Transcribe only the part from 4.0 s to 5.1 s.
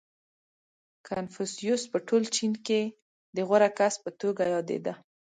په توګه یادېده.